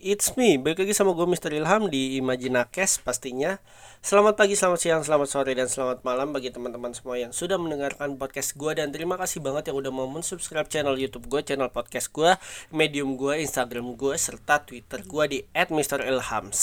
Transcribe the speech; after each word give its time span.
it's 0.00 0.32
me. 0.34 0.56
Balik 0.56 0.88
lagi 0.88 0.96
sama 0.96 1.12
gue 1.12 1.28
Mr. 1.28 1.52
Ilham 1.52 1.92
di 1.92 2.16
Imajinakes 2.16 3.04
pastinya. 3.04 3.60
Selamat 4.00 4.40
pagi, 4.40 4.56
selamat 4.56 4.80
siang, 4.80 5.02
selamat 5.04 5.28
sore, 5.28 5.52
dan 5.52 5.68
selamat 5.68 6.00
malam 6.08 6.32
bagi 6.32 6.48
teman-teman 6.48 6.96
semua 6.96 7.20
yang 7.20 7.36
sudah 7.36 7.60
mendengarkan 7.60 8.16
podcast 8.16 8.56
gue 8.56 8.72
Dan 8.72 8.96
terima 8.96 9.20
kasih 9.20 9.44
banget 9.44 9.68
yang 9.68 9.76
udah 9.76 9.92
mau 9.92 10.08
subscribe 10.24 10.72
channel 10.72 10.96
youtube 10.96 11.28
gue, 11.28 11.44
channel 11.44 11.68
podcast 11.68 12.08
gue, 12.08 12.32
medium 12.72 13.20
gue, 13.20 13.44
instagram 13.44 14.00
gue, 14.00 14.16
serta 14.16 14.64
twitter 14.64 15.04
gue 15.04 15.24
di 15.28 15.38
@mrilhams 15.52 16.60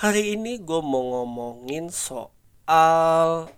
Hari 0.00 0.40
ini 0.40 0.56
gue 0.56 0.80
mau 0.80 1.20
ngomongin 1.20 1.92
soal 1.92 3.52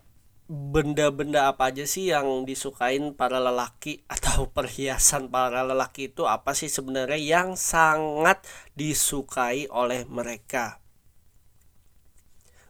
benda-benda 0.45 1.49
apa 1.49 1.73
aja 1.73 1.89
sih 1.89 2.13
yang 2.13 2.45
disukain 2.45 3.17
para 3.17 3.41
lelaki 3.41 4.05
atau 4.15 4.53
perhiasan 4.53 5.33
para 5.33 5.65
lelaki 5.65 6.13
itu 6.13 6.29
apa 6.29 6.53
sih 6.53 6.69
sebenarnya 6.69 7.21
yang 7.21 7.49
sangat 7.57 8.45
disukai 8.77 9.67
oleh 9.73 10.05
mereka? 10.05 10.81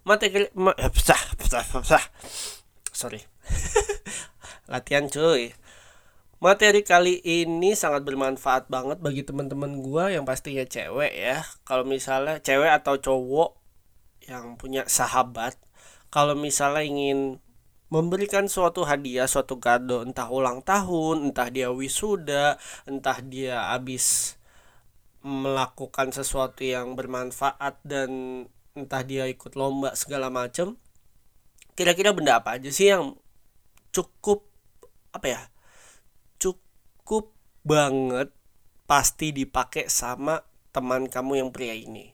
Materi 0.04 0.52
ma, 0.52 0.76
eh, 0.76 0.92
psah, 0.92 1.32
psah, 1.40 1.64
psah. 1.80 2.04
sorry. 2.92 3.24
Latihan 4.72 5.08
cuy. 5.08 5.56
Materi 6.44 6.84
kali 6.84 7.24
ini 7.24 7.72
sangat 7.72 8.04
bermanfaat 8.04 8.68
banget 8.68 9.00
bagi 9.00 9.24
teman-teman 9.24 9.80
gua 9.80 10.12
yang 10.12 10.28
pastinya 10.28 10.60
cewek 10.68 11.08
ya. 11.16 11.40
Kalau 11.64 11.88
misalnya 11.88 12.36
cewek 12.44 12.68
atau 12.68 13.00
cowok 13.00 13.56
yang 14.28 14.60
punya 14.60 14.84
sahabat 14.84 15.56
kalau 16.14 16.38
misalnya 16.38 16.86
ingin 16.86 17.42
memberikan 17.94 18.50
suatu 18.50 18.82
hadiah, 18.82 19.30
suatu 19.30 19.62
kado, 19.62 20.02
entah 20.02 20.26
ulang 20.26 20.66
tahun, 20.66 21.30
entah 21.30 21.46
dia 21.46 21.70
wisuda, 21.70 22.58
entah 22.90 23.22
dia 23.22 23.70
habis 23.70 24.34
melakukan 25.22 26.10
sesuatu 26.10 26.66
yang 26.66 26.98
bermanfaat 26.98 27.78
dan 27.86 28.10
entah 28.74 29.02
dia 29.06 29.30
ikut 29.30 29.54
lomba 29.54 29.94
segala 29.94 30.26
macam. 30.26 30.74
Kira-kira 31.78 32.10
benda 32.10 32.42
apa 32.42 32.58
aja 32.58 32.66
sih 32.74 32.90
yang 32.90 33.14
cukup 33.94 34.42
apa 35.14 35.26
ya? 35.30 35.40
Cukup 36.42 37.30
banget 37.62 38.34
pasti 38.90 39.30
dipakai 39.30 39.86
sama 39.86 40.42
teman 40.74 41.06
kamu 41.06 41.46
yang 41.46 41.50
pria 41.54 41.78
ini. 41.78 42.10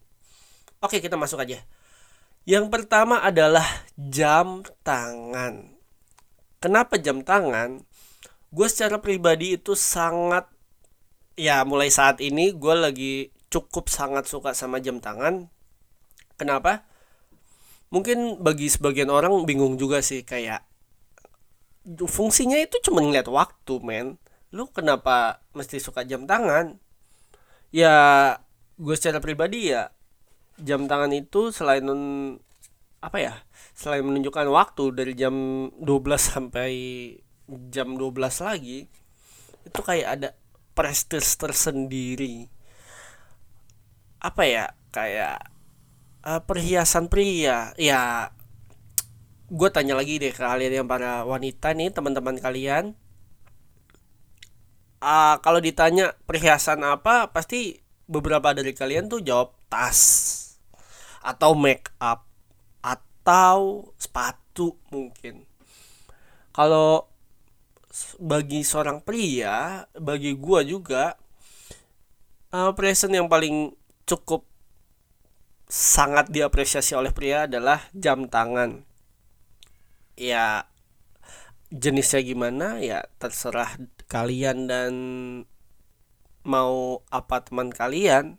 Oke, 0.84 1.00
kita 1.00 1.16
masuk 1.16 1.40
aja. 1.40 1.64
Yang 2.48 2.72
pertama 2.72 3.20
adalah 3.20 3.64
jam 4.00 4.64
tangan. 4.80 5.76
Kenapa 6.60 6.96
jam 6.96 7.20
tangan? 7.20 7.84
Gue 8.48 8.66
secara 8.68 9.00
pribadi 9.00 9.60
itu 9.60 9.76
sangat 9.76 10.48
ya 11.36 11.64
mulai 11.64 11.92
saat 11.92 12.20
ini 12.20 12.52
gue 12.52 12.74
lagi 12.76 13.14
cukup 13.52 13.92
sangat 13.92 14.24
suka 14.24 14.56
sama 14.56 14.80
jam 14.80 15.04
tangan. 15.04 15.52
Kenapa? 16.40 16.88
Mungkin 17.92 18.40
bagi 18.40 18.72
sebagian 18.72 19.12
orang 19.12 19.44
bingung 19.44 19.76
juga 19.76 20.00
sih 20.00 20.24
kayak 20.24 20.64
fungsinya 22.08 22.56
itu 22.56 22.80
cuma 22.80 23.04
ngeliat 23.04 23.28
waktu 23.28 23.74
men. 23.84 24.16
Lu 24.48 24.68
kenapa 24.72 25.44
mesti 25.52 25.76
suka 25.76 26.08
jam 26.08 26.24
tangan? 26.24 26.80
Ya 27.68 27.94
gue 28.80 28.96
secara 28.96 29.20
pribadi 29.20 29.76
ya 29.76 29.92
jam 30.60 30.84
tangan 30.86 31.12
itu 31.12 31.50
selain 31.50 31.84
apa 33.00 33.16
ya 33.16 33.34
selain 33.72 34.04
menunjukkan 34.04 34.48
waktu 34.52 34.84
dari 34.92 35.12
jam 35.16 35.34
12 35.80 35.80
sampai 36.20 36.70
jam 37.72 37.96
12 37.96 38.12
lagi 38.44 38.86
itu 39.64 39.80
kayak 39.80 40.08
ada 40.20 40.28
prestis 40.76 41.36
tersendiri. 41.36 42.48
Apa 44.20 44.44
ya 44.44 44.64
kayak 44.92 45.48
uh, 46.24 46.40
perhiasan 46.44 47.08
pria 47.08 47.72
ya 47.80 48.32
gue 49.50 49.68
tanya 49.74 49.98
lagi 49.98 50.22
deh 50.22 50.30
ke 50.30 50.40
kalian 50.40 50.84
yang 50.84 50.88
para 50.88 51.26
wanita 51.26 51.72
nih 51.74 51.90
teman-teman 51.90 52.36
kalian. 52.38 52.94
Uh, 55.00 55.40
kalau 55.40 55.64
ditanya 55.64 56.12
perhiasan 56.28 56.84
apa 56.84 57.32
pasti 57.32 57.80
beberapa 58.04 58.52
dari 58.52 58.76
kalian 58.76 59.08
tuh 59.08 59.24
jawab 59.24 59.56
tas 59.72 60.39
atau 61.20 61.52
make 61.52 61.92
up. 62.00 62.24
Atau 62.80 63.92
sepatu 64.00 64.80
mungkin. 64.88 65.44
Kalau 66.50 67.06
bagi 68.22 68.62
seorang 68.62 69.02
pria 69.02 69.82
bagi 69.98 70.38
gua 70.38 70.62
juga 70.62 71.18
uh, 72.54 72.70
present 72.78 73.10
yang 73.10 73.26
paling 73.26 73.74
cukup 74.06 74.46
sangat 75.70 76.30
diapresiasi 76.30 76.94
oleh 76.94 77.10
pria 77.14 77.46
adalah 77.46 77.86
jam 77.94 78.26
tangan. 78.26 78.82
Ya 80.18 80.66
jenisnya 81.70 82.22
gimana? 82.22 82.82
Ya 82.82 83.06
terserah 83.22 83.78
kalian 84.10 84.66
dan 84.66 84.92
mau 86.42 87.06
apa 87.10 87.42
teman 87.46 87.70
kalian. 87.70 88.38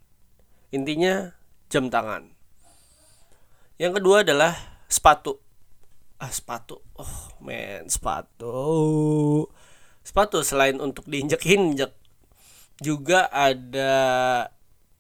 Intinya 0.72 1.36
jam 1.68 1.92
tangan 1.92 2.41
yang 3.82 3.98
kedua 3.98 4.22
adalah 4.22 4.54
sepatu. 4.86 5.42
Ah 6.22 6.30
sepatu. 6.30 6.86
Oh 7.02 7.34
men 7.42 7.90
sepatu. 7.90 9.50
Sepatu 10.06 10.46
selain 10.46 10.78
untuk 10.78 11.10
diinjek-injek 11.10 11.90
juga 12.78 13.26
ada 13.34 13.94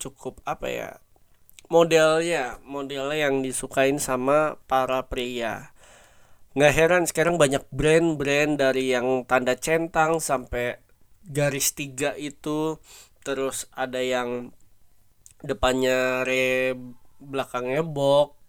cukup 0.02 0.42
apa 0.50 0.66
ya 0.69 0.90
modelnya 1.69 2.58
modelnya 2.66 3.30
yang 3.30 3.46
disukain 3.46 4.02
sama 4.02 4.58
para 4.66 5.06
pria. 5.06 5.69
Nggak 6.58 6.74
heran 6.74 7.03
sekarang 7.06 7.38
banyak 7.38 7.62
brand-brand 7.69 8.58
dari 8.58 8.90
yang 8.92 9.30
tanda 9.30 9.53
centang 9.53 10.18
sampai 10.18 10.81
garis 11.30 11.78
tiga 11.78 12.18
itu. 12.18 12.81
Terus 13.22 13.69
ada 13.78 14.02
yang 14.02 14.58
depannya 15.46 16.25
re 16.25 16.74
belakangnya 17.22 17.86
box 17.86 18.41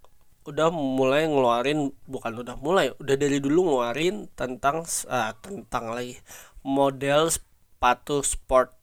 udah 0.42 0.74
mulai 0.74 1.30
ngeluarin 1.30 1.94
bukan 2.10 2.42
udah 2.42 2.58
mulai 2.58 2.90
udah 2.98 3.14
dari 3.14 3.38
dulu 3.38 3.70
ngeluarin 3.70 4.26
tentang 4.34 4.82
ah, 5.06 5.34
tentang 5.38 5.94
lagi 5.94 6.18
model 6.66 7.30
sepatu 7.30 8.22
sport. 8.22 8.74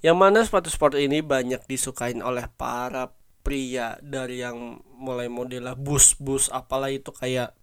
Yang 0.00 0.16
mana 0.16 0.38
sepatu 0.42 0.68
sport 0.72 0.96
ini 0.96 1.20
banyak 1.20 1.66
disukain 1.66 2.22
oleh 2.24 2.48
para 2.54 3.12
pria 3.40 3.98
dari 4.00 4.40
yang 4.40 4.80
mulai 4.96 5.28
modelnya 5.28 5.76
bus-bus 5.76 6.52
apalah 6.52 6.92
itu 6.92 7.12
kayak 7.12 7.56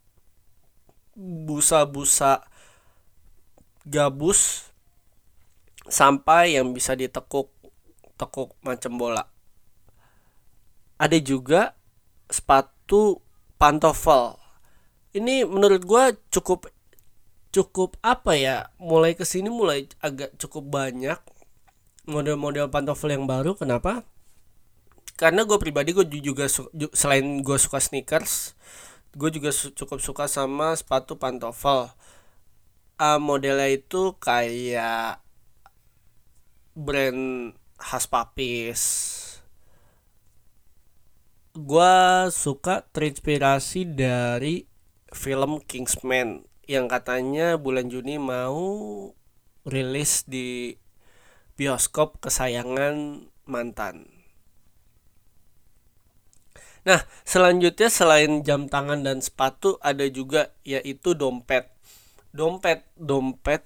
busa-busa 1.17 2.46
gabus 3.88 4.69
sampai 5.88 6.59
yang 6.59 6.75
bisa 6.75 6.94
ditekuk 6.94 7.50
tekuk 8.19 8.53
macam 8.62 9.00
bola. 9.00 9.23
Ada 10.97 11.17
juga 11.22 11.78
sepatu 12.28 12.76
pantofel. 13.59 14.39
Ini 15.11 15.43
menurut 15.43 15.83
gue 15.83 16.03
cukup 16.31 16.71
cukup 17.51 17.97
apa 18.05 18.37
ya 18.37 18.69
mulai 18.77 19.17
ke 19.17 19.23
sini 19.25 19.49
mulai 19.49 19.89
agak 20.03 20.35
cukup 20.37 20.67
banyak 20.67 21.17
model-model 22.07 22.71
pantofel 22.71 23.13
yang 23.13 23.27
baru. 23.27 23.57
Kenapa? 23.57 24.07
Karena 25.17 25.43
gue 25.43 25.57
pribadi 25.57 25.91
gue 25.91 26.05
juga 26.21 26.45
selain 26.93 27.41
gue 27.41 27.57
suka 27.57 27.81
sneakers 27.81 28.57
gue 29.17 29.29
juga 29.33 29.49
su 29.49 29.73
cukup 29.73 29.97
suka 29.97 30.25
sama 30.29 30.77
sepatu 30.77 31.17
pantofel. 31.17 31.89
Uh, 33.01 33.17
modelnya 33.22 33.69
itu 33.73 34.13
kayak 34.22 35.22
brand 36.78 37.53
khas 37.78 38.05
papis 38.09 38.81
gue 41.57 41.95
suka 42.29 42.85
terinspirasi 42.93 43.97
dari 43.97 44.69
film 45.09 45.57
Kingsman 45.65 46.45
yang 46.69 46.85
katanya 46.85 47.57
bulan 47.57 47.89
Juni 47.89 48.21
mau 48.21 48.61
rilis 49.65 50.21
di 50.29 50.77
bioskop 51.57 52.21
kesayangan 52.21 53.25
mantan. 53.49 54.05
Nah, 56.85 57.03
selanjutnya 57.25 57.89
selain 57.89 58.45
jam 58.45 58.69
tangan 58.69 59.01
dan 59.01 59.19
sepatu 59.19 59.81
ada 59.81 60.05
juga 60.07 60.53
yaitu 60.61 61.17
dompet. 61.17 61.73
Dompet, 62.31 62.85
dompet 62.95 63.65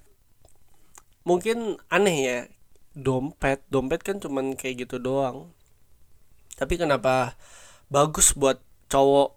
mungkin 1.22 1.78
aneh 1.86 2.18
ya 2.18 2.38
dompet 2.98 3.62
dompet 3.70 4.02
kan 4.02 4.18
cuman 4.18 4.58
kayak 4.58 4.86
gitu 4.86 4.98
doang 4.98 5.54
tapi 6.58 6.74
kenapa 6.74 7.38
bagus 7.92 8.32
buat 8.32 8.56
cowok. 8.88 9.36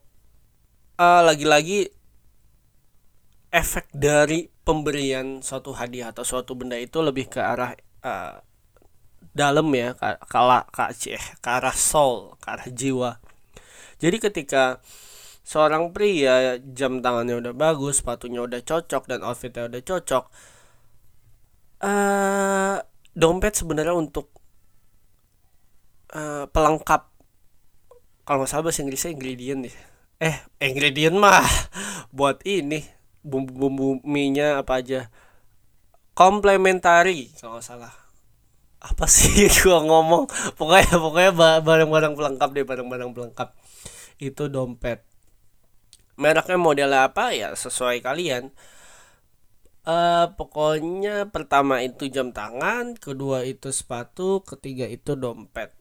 Uh, 0.95 1.27
lagi-lagi 1.27 1.91
efek 3.51 3.91
dari 3.91 4.47
pemberian 4.63 5.43
suatu 5.43 5.75
hadiah 5.75 6.15
atau 6.15 6.23
suatu 6.23 6.55
benda 6.55 6.79
itu 6.79 7.03
lebih 7.03 7.27
ke 7.27 7.43
arah 7.43 7.75
uh, 7.99 8.39
dalam 9.35 9.67
ya 9.75 9.91
ke, 9.91 10.07
ke, 10.23 10.39
ke, 10.71 10.83
ke 11.43 11.49
arah 11.51 11.75
soul 11.75 12.39
ke 12.39 12.47
arah 12.47 12.69
jiwa. 12.71 13.19
Jadi 13.99 14.17
ketika 14.23 14.79
seorang 15.43 15.91
pria 15.91 16.57
jam 16.71 17.03
tangannya 17.03 17.43
udah 17.43 17.53
bagus 17.53 17.99
sepatunya 17.99 18.39
udah 18.39 18.63
cocok 18.63 19.03
dan 19.05 19.19
outfitnya 19.21 19.67
udah 19.69 19.81
cocok 19.83 20.23
uh, 21.85 22.77
dompet 23.13 23.53
sebenarnya 23.53 23.93
untuk 23.95 24.33
uh, 26.17 26.49
pelengkap 26.49 27.14
kalau 28.25 28.42
nggak 28.42 28.50
salah 28.50 28.63
bahasa 28.66 28.81
Inggrisnya 28.81 29.13
ingredient 29.13 29.60
deh. 29.69 29.75
Eh 30.18 30.36
ingredient 30.57 31.13
mah 31.13 31.45
buat 32.18 32.42
ini 32.42 32.81
bumbu-bumbu 33.22 34.01
mie-nya 34.01 34.57
apa 34.57 34.81
aja. 34.81 35.13
Komplementari 36.18 37.30
kalau 37.38 37.62
nggak 37.62 37.66
salah. 37.66 37.94
Apa 38.81 39.06
sih 39.13 39.45
gua 39.62 39.86
ngomong? 39.86 40.25
Pokoknya 40.57 40.98
pokoknya 40.98 41.31
barang-barang 41.62 42.13
pelengkap 42.18 42.50
deh 42.50 42.66
barang-barang 42.66 43.10
pelengkap. 43.13 43.50
Itu 44.18 44.50
dompet. 44.50 45.06
Mereknya 46.18 46.57
model 46.57 46.92
apa? 46.98 47.30
Ya 47.30 47.54
sesuai 47.54 48.01
kalian. 48.01 48.50
Uh, 49.86 50.33
pokoknya 50.33 51.30
pertama 51.30 51.86
itu 51.86 52.10
jam 52.10 52.33
tangan 52.33 52.98
kedua 52.98 53.45
itu 53.45 53.69
sepatu 53.69 54.42
ketiga 54.42 54.89
itu 54.89 55.13
dompet 55.13 55.77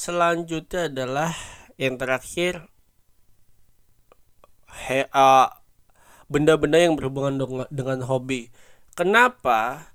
selanjutnya 0.00 0.88
adalah 0.88 1.36
yang 1.76 2.00
terakhir 2.00 2.72
he, 4.88 5.04
uh, 5.12 5.52
benda-benda 6.24 6.80
yang 6.80 6.96
berhubungan 6.96 7.36
dengan, 7.36 7.68
dengan 7.68 8.00
hobi. 8.08 8.48
Kenapa 8.96 9.92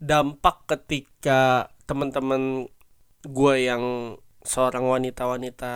dampak 0.00 0.64
ketika 0.64 1.68
teman-teman 1.84 2.72
gue 3.28 3.54
yang 3.60 4.16
seorang 4.40 4.88
wanita-wanita 4.88 5.74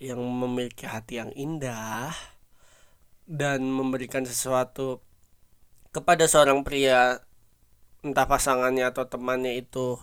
yang 0.00 0.18
memiliki 0.24 0.88
hati 0.88 1.20
yang 1.20 1.30
indah 1.36 2.08
dan 3.28 3.68
memberikan 3.68 4.24
sesuatu 4.24 5.04
kepada 5.92 6.24
seorang 6.24 6.64
pria 6.64 7.20
entah 8.00 8.26
pasangannya 8.26 8.88
atau 8.90 9.04
temannya 9.06 9.60
itu 9.60 10.00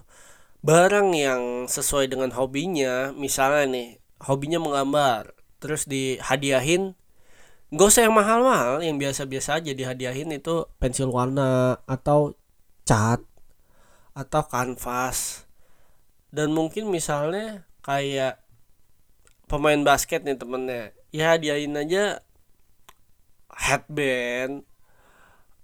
barang 0.61 1.09
yang 1.17 1.65
sesuai 1.65 2.09
dengan 2.09 2.29
hobinya 2.37 3.09
misalnya 3.17 3.65
nih 3.65 3.89
hobinya 4.21 4.61
menggambar 4.61 5.33
terus 5.57 5.89
dihadiahin 5.89 6.93
gak 7.71 7.87
usah 7.87 8.05
yang 8.05 8.13
mahal-mahal 8.13 8.83
yang 8.83 9.01
biasa-biasa 9.01 9.63
aja 9.63 9.71
dihadiahin 9.73 10.29
itu 10.33 10.67
pensil 10.77 11.09
warna 11.09 11.79
atau 11.87 12.35
cat 12.83 13.23
atau 14.11 14.43
kanvas. 14.43 15.47
Dan 16.31 16.51
mungkin 16.55 16.91
misalnya 16.91 17.67
kayak 17.83 18.39
pemain 19.47 19.79
basket 19.83 20.23
nih 20.23 20.39
temennya 20.39 20.95
ya 21.11 21.35
hadiahin 21.35 21.75
aja 21.75 22.23
headband 23.51 24.63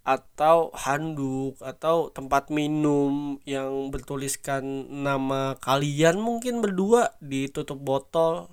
atau 0.07 0.71
handuk 0.71 1.59
atau 1.59 2.07
tempat 2.15 2.48
minum 2.48 3.44
yang 3.44 3.92
bertuliskan 3.92 4.63
nama 5.04 5.59
kalian 5.59 6.24
mungkin 6.24 6.63
berdua 6.63 7.19
ditutup 7.19 7.75
botol. 7.75 8.48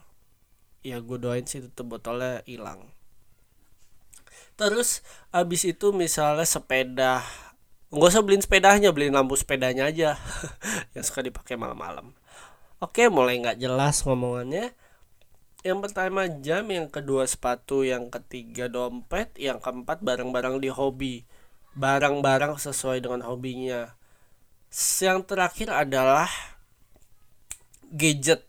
Ya 0.82 0.98
gue 0.98 1.14
doain 1.14 1.46
sih 1.46 1.62
tutup 1.62 1.94
botolnya 1.94 2.42
hilang. 2.42 2.90
Terus 4.58 5.06
abis 5.30 5.62
itu 5.70 5.94
misalnya 5.94 6.42
sepeda. 6.42 7.22
Nggak 7.94 8.10
usah 8.10 8.22
beliin 8.26 8.42
sepedanya 8.42 8.90
beliin 8.90 9.14
lampu 9.14 9.38
sepedanya 9.38 9.86
aja. 9.86 10.18
Yang 10.98 11.14
suka 11.14 11.22
dipakai 11.22 11.54
malam-malam. 11.54 12.18
Oke 12.82 13.06
mulai 13.06 13.38
nggak 13.38 13.62
jelas 13.62 14.02
ngomongannya. 14.02 14.74
Yang 15.62 15.78
pertama 15.86 16.26
jam 16.42 16.66
yang 16.66 16.90
kedua 16.90 17.24
sepatu 17.30 17.86
yang 17.86 18.10
ketiga 18.10 18.66
dompet 18.66 19.32
yang 19.38 19.62
keempat 19.62 20.02
barang-barang 20.02 20.58
di 20.58 20.68
hobi 20.68 21.24
barang-barang 21.74 22.58
sesuai 22.58 23.02
dengan 23.02 23.26
hobinya. 23.26 23.94
Yang 25.02 25.20
terakhir 25.30 25.68
adalah 25.70 26.30
gadget. 27.90 28.46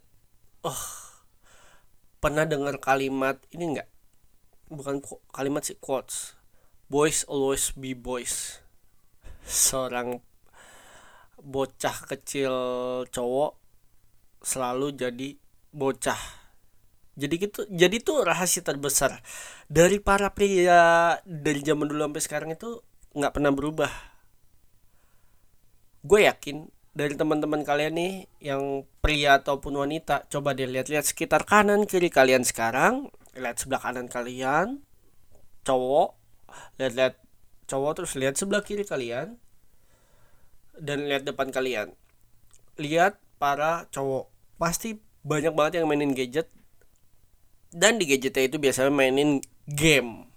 Oh 0.66 1.06
pernah 2.26 2.42
dengar 2.42 2.82
kalimat 2.82 3.38
ini 3.54 3.76
enggak 3.76 3.88
bukan 4.66 4.98
kalimat 5.30 5.62
sih 5.62 5.78
quotes. 5.78 6.34
Boys 6.90 7.22
always 7.30 7.70
be 7.74 7.94
boys. 7.94 8.62
Seorang 9.46 10.22
bocah 11.38 11.96
kecil 12.10 12.54
cowok 13.10 13.54
selalu 14.42 14.94
jadi 14.94 15.38
bocah. 15.70 16.18
Jadi 17.14 17.34
gitu 17.38 17.60
jadi 17.70 17.96
tuh 18.02 18.26
rahasia 18.26 18.66
terbesar. 18.66 19.22
Dari 19.70 20.02
para 20.02 20.34
pria 20.34 21.14
dari 21.22 21.62
zaman 21.62 21.86
dulu 21.86 22.10
sampai 22.10 22.22
sekarang 22.22 22.50
itu 22.54 22.82
nggak 23.16 23.32
pernah 23.32 23.52
berubah. 23.56 23.88
Gue 26.04 26.28
yakin 26.28 26.68
dari 26.92 27.16
teman-teman 27.16 27.64
kalian 27.64 27.96
nih 27.96 28.12
yang 28.44 28.84
pria 29.00 29.40
ataupun 29.40 29.72
wanita 29.72 30.28
coba 30.28 30.52
deh 30.52 30.68
lihat-lihat 30.68 31.04
sekitar 31.04 31.48
kanan 31.48 31.84
kiri 31.84 32.08
kalian 32.08 32.40
sekarang 32.40 33.12
lihat 33.36 33.60
sebelah 33.60 33.84
kanan 33.84 34.08
kalian 34.08 34.80
cowok 35.60 36.16
lihat-lihat 36.80 37.20
cowok 37.68 37.92
terus 38.00 38.12
lihat 38.16 38.40
sebelah 38.40 38.64
kiri 38.64 38.84
kalian 38.88 39.36
dan 40.76 41.08
lihat 41.08 41.24
depan 41.24 41.48
kalian. 41.48 41.96
Lihat 42.76 43.16
para 43.40 43.88
cowok. 43.92 44.28
Pasti 44.60 45.00
banyak 45.24 45.52
banget 45.56 45.80
yang 45.80 45.88
mainin 45.88 46.12
gadget 46.12 46.48
dan 47.72 48.00
di 48.00 48.08
gadgetnya 48.08 48.44
itu 48.48 48.56
biasanya 48.60 48.92
mainin 48.92 49.40
game. 49.68 50.28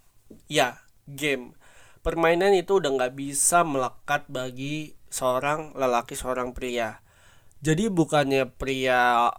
Ya 0.48 0.80
game 1.06 1.59
permainan 2.00 2.56
itu 2.56 2.80
udah 2.80 2.92
nggak 2.96 3.14
bisa 3.16 3.68
melekat 3.68 4.26
bagi 4.32 4.96
seorang 5.12 5.76
lelaki 5.76 6.16
seorang 6.16 6.56
pria. 6.56 7.04
Jadi 7.60 7.92
bukannya 7.92 8.48
pria 8.48 9.34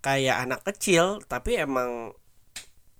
kayak 0.00 0.36
anak 0.48 0.60
kecil 0.66 1.22
tapi 1.28 1.60
emang 1.60 2.16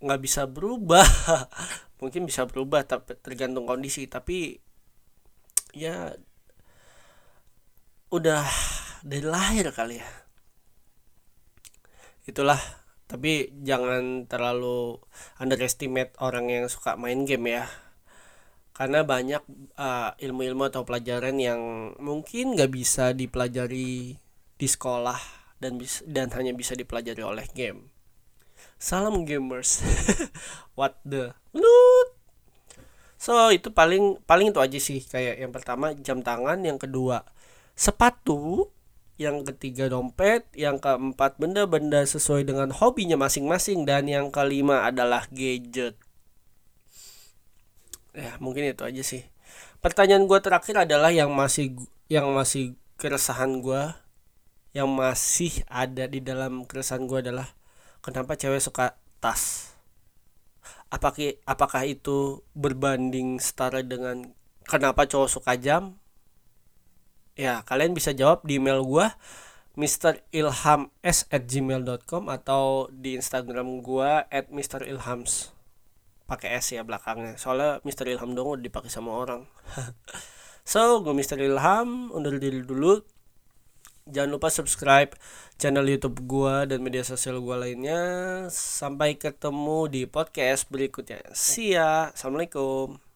nggak 0.01 0.21
bisa 0.23 0.47
berubah. 0.47 1.05
Mungkin 2.01 2.25
bisa 2.25 2.47
berubah 2.47 2.87
tapi 2.87 3.19
tergantung 3.21 3.67
kondisi. 3.67 4.07
Tapi 4.07 4.57
ya 5.75 6.15
udah 8.15 8.47
dari 9.03 9.27
lahir 9.27 9.75
kali 9.75 9.99
ya. 9.99 10.11
Itulah. 12.29 12.61
Tapi 13.11 13.51
jangan 13.67 14.31
terlalu 14.31 15.03
underestimate 15.43 16.15
orang 16.23 16.47
yang 16.47 16.71
suka 16.71 16.95
main 16.95 17.27
game 17.27 17.59
ya 17.59 17.67
karena 18.81 19.05
banyak 19.05 19.45
uh, 19.77 20.17
ilmu-ilmu 20.17 20.73
atau 20.73 20.89
pelajaran 20.89 21.37
yang 21.37 21.93
mungkin 22.01 22.57
nggak 22.57 22.73
bisa 22.73 23.13
dipelajari 23.13 24.17
di 24.57 24.67
sekolah 24.73 25.21
dan 25.61 25.77
bis 25.77 26.01
dan 26.09 26.33
hanya 26.33 26.57
bisa 26.57 26.73
dipelajari 26.73 27.21
oleh 27.21 27.45
game. 27.53 27.93
Salam 28.81 29.29
gamers. 29.29 29.85
What 30.81 30.97
the? 31.05 31.37
Lut. 31.53 32.09
So 33.21 33.53
itu 33.53 33.69
paling 33.69 34.17
paling 34.25 34.57
itu 34.57 34.65
aja 34.65 34.81
sih. 34.81 35.05
Kayak 35.05 35.45
yang 35.45 35.53
pertama 35.53 35.93
jam 35.93 36.25
tangan, 36.25 36.65
yang 36.65 36.81
kedua 36.81 37.29
sepatu, 37.77 38.73
yang 39.21 39.45
ketiga 39.45 39.93
dompet, 39.93 40.49
yang 40.57 40.81
keempat 40.81 41.37
benda-benda 41.37 42.01
sesuai 42.09 42.49
dengan 42.49 42.73
hobinya 42.73 43.21
masing-masing. 43.21 43.85
Dan 43.85 44.09
yang 44.09 44.33
kelima 44.33 44.89
adalah 44.89 45.29
gadget 45.29 46.01
ya 48.15 48.37
mungkin 48.43 48.71
itu 48.71 48.83
aja 48.83 49.03
sih. 49.03 49.23
Pertanyaan 49.81 50.29
gue 50.29 50.39
terakhir 50.43 50.77
adalah 50.87 51.11
yang 51.11 51.33
masih 51.33 51.75
yang 52.11 52.31
masih 52.35 52.77
keresahan 53.01 53.65
gue 53.65 53.83
yang 54.71 54.87
masih 54.87 55.67
ada 55.67 56.07
di 56.07 56.23
dalam 56.23 56.63
keresahan 56.63 57.07
gue 57.11 57.19
adalah 57.19 57.51
kenapa 58.05 58.39
cewek 58.39 58.63
suka 58.63 58.95
tas? 59.19 59.75
Apakah 60.91 61.39
apakah 61.47 61.83
itu 61.87 62.43
berbanding 62.55 63.39
setara 63.39 63.83
dengan 63.83 64.35
kenapa 64.67 65.07
cowok 65.07 65.31
suka 65.31 65.55
jam? 65.59 65.99
Ya 67.39 67.63
kalian 67.67 67.95
bisa 67.95 68.11
jawab 68.15 68.43
di 68.45 68.59
email 68.59 68.83
gue 68.85 69.07
s 69.81 71.19
at 71.31 71.43
gmail.com 71.47 72.23
atau 72.29 72.91
di 72.91 73.17
Instagram 73.17 73.81
gue 73.81 74.11
at 74.29 74.51
Ilhams 74.51 75.55
pakai 76.31 76.63
S 76.63 76.79
ya 76.79 76.87
belakangnya. 76.87 77.35
Soalnya 77.35 77.83
Mister 77.83 78.07
Ilham 78.07 78.39
dong 78.39 78.55
udah 78.55 78.63
dipakai 78.63 78.87
sama 78.87 79.11
orang. 79.11 79.43
So 80.61 81.03
gue 81.03 81.11
Mister 81.11 81.35
Ilham 81.41 82.15
undur 82.15 82.39
diri 82.39 82.63
dulu. 82.63 83.03
Jangan 84.07 84.31
lupa 84.31 84.55
subscribe 84.55 85.19
channel 85.59 85.83
YouTube 85.83 86.23
gue 86.31 86.71
dan 86.71 86.79
media 86.79 87.03
sosial 87.03 87.43
gue 87.43 87.57
lainnya. 87.59 88.03
Sampai 88.55 89.19
ketemu 89.19 89.91
di 89.91 90.03
podcast 90.07 90.71
berikutnya. 90.71 91.27
See 91.35 91.75
ya. 91.75 92.15
Assalamualaikum 92.15 93.10